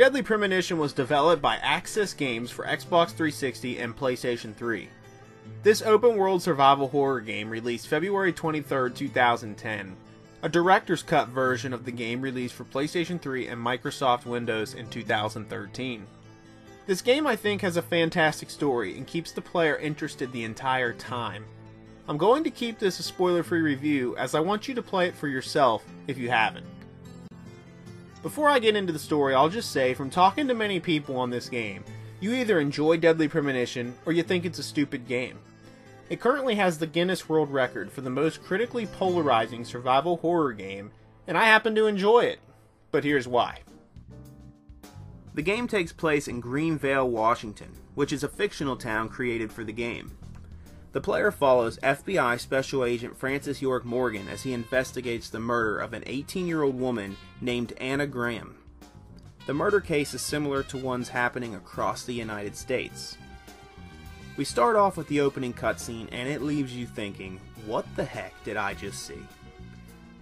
[0.00, 4.88] Deadly Premonition was developed by Access Games for Xbox 360 and PlayStation 3.
[5.62, 9.96] This open world survival horror game released February 23, 2010.
[10.42, 14.88] A director's cut version of the game released for PlayStation 3 and Microsoft Windows in
[14.88, 16.06] 2013.
[16.86, 20.94] This game, I think, has a fantastic story and keeps the player interested the entire
[20.94, 21.44] time.
[22.08, 25.08] I'm going to keep this a spoiler free review as I want you to play
[25.08, 26.69] it for yourself if you haven't.
[28.22, 31.30] Before I get into the story, I'll just say from talking to many people on
[31.30, 31.82] this game,
[32.20, 35.38] you either enjoy Deadly Premonition or you think it's a stupid game.
[36.10, 40.90] It currently has the Guinness World Record for the most critically polarizing survival horror game,
[41.26, 42.40] and I happen to enjoy it.
[42.90, 43.60] But here's why.
[45.32, 49.72] The game takes place in Greenvale, Washington, which is a fictional town created for the
[49.72, 50.10] game.
[50.92, 55.92] The player follows FBI Special Agent Francis York Morgan as he investigates the murder of
[55.92, 58.56] an 18 year old woman named Anna Graham.
[59.46, 63.16] The murder case is similar to ones happening across the United States.
[64.36, 68.32] We start off with the opening cutscene and it leaves you thinking, what the heck
[68.42, 69.22] did I just see?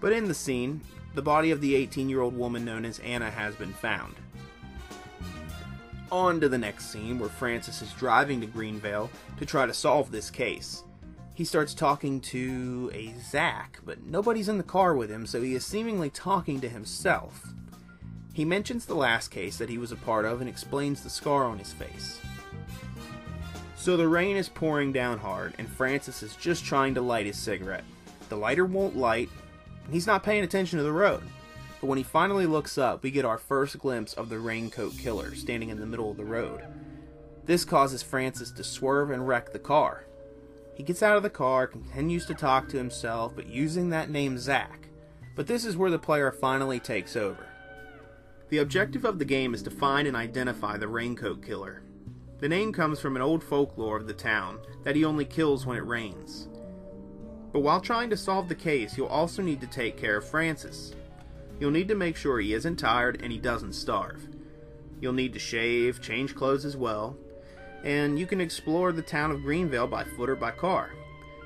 [0.01, 0.83] But in the scene,
[1.14, 4.17] the body of the 18 year old woman known as Anna has been found.
[6.11, 10.11] On to the next scene where Francis is driving to Greenvale to try to solve
[10.11, 10.84] this case.
[11.34, 15.55] He starts talking to a Zach, but nobody's in the car with him, so he
[15.55, 17.53] is seemingly talking to himself.
[18.33, 21.45] He mentions the last case that he was a part of and explains the scar
[21.45, 22.20] on his face.
[23.77, 27.39] So the rain is pouring down hard, and Francis is just trying to light his
[27.39, 27.84] cigarette.
[28.29, 29.29] The lighter won't light,
[29.84, 31.23] and he's not paying attention to the road.
[31.81, 35.34] But when he finally looks up, we get our first glimpse of the raincoat killer
[35.34, 36.62] standing in the middle of the road.
[37.45, 40.05] This causes Francis to swerve and wreck the car.
[40.75, 44.39] He gets out of the car, continues to talk to himself, but using that name
[44.39, 44.89] Zach.
[45.35, 47.47] But this is where the player finally takes over.
[48.48, 51.83] The objective of the game is to find and identify the raincoat killer.
[52.41, 55.77] The name comes from an old folklore of the town that he only kills when
[55.77, 56.48] it rains.
[57.52, 60.95] But while trying to solve the case, you'll also need to take care of Francis.
[61.61, 64.29] You'll need to make sure he isn't tired and he doesn't starve.
[65.01, 67.17] You'll need to shave, change clothes as well,
[67.85, 70.91] and you can explore the town of Greenville by foot or by car.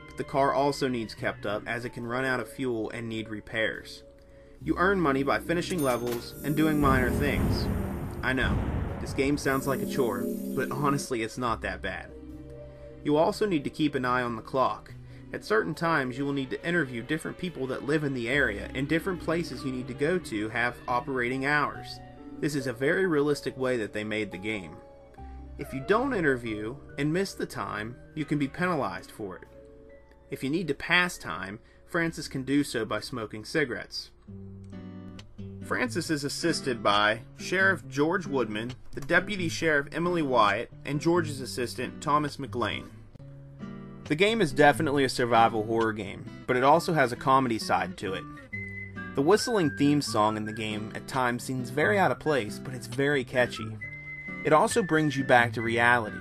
[0.07, 3.09] But the car also needs kept up as it can run out of fuel and
[3.09, 4.03] need repairs.
[4.63, 7.67] You earn money by finishing levels and doing minor things.
[8.23, 8.57] I know,
[9.01, 10.25] this game sounds like a chore,
[10.55, 12.11] but honestly it's not that bad.
[13.03, 14.95] You also need to keep an eye on the clock.
[15.33, 18.69] At certain times, you will need to interview different people that live in the area,
[18.75, 22.01] and different places you need to go to have operating hours.
[22.41, 24.77] This is a very realistic way that they made the game.
[25.59, 29.45] If you don't interview and miss the time, you can be penalized for it.
[30.31, 34.11] If you need to pass time, Francis can do so by smoking cigarettes.
[35.63, 42.03] Francis is assisted by Sheriff George Woodman, the Deputy Sheriff Emily Wyatt, and George's assistant
[42.03, 42.91] Thomas McLean.
[44.13, 47.97] The game is definitely a survival horror game, but it also has a comedy side
[47.97, 48.23] to it.
[49.15, 52.75] The whistling theme song in the game at times seems very out of place, but
[52.75, 53.75] it's very catchy.
[54.45, 56.19] It also brings you back to reality,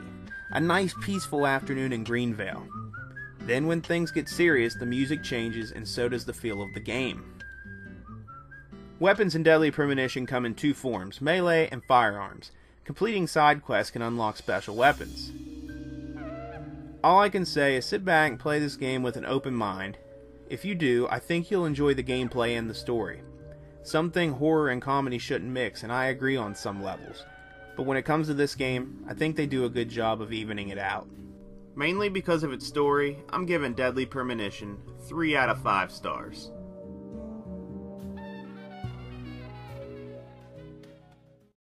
[0.51, 2.65] a nice peaceful afternoon in Greenvale.
[3.41, 6.79] Then, when things get serious, the music changes and so does the feel of the
[6.79, 7.41] game.
[9.01, 12.51] Weapons and Deadly Premonition come in two forms melee and firearms.
[12.85, 15.33] Completing side quests can unlock special weapons.
[17.03, 19.97] All I can say is sit back and play this game with an open mind.
[20.49, 23.23] If you do, I think you'll enjoy the gameplay and the story.
[23.81, 27.25] Something horror and comedy shouldn't mix, and I agree on some levels.
[27.75, 30.31] But when it comes to this game, I think they do a good job of
[30.31, 31.07] evening it out.
[31.75, 36.51] Mainly because of its story, I'm giving Deadly Premonition 3 out of 5 stars.